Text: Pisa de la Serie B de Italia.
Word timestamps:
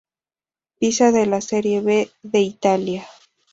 Pisa 0.79 1.11
de 1.11 1.27
la 1.27 1.41
Serie 1.41 1.81
B 1.81 2.09
de 2.23 2.39
Italia. 2.39 3.07